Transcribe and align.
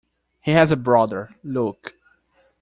He 0.41 0.53
has 0.53 0.71
a 0.71 0.77
brother, 0.77 1.35
Luke. 1.43 1.93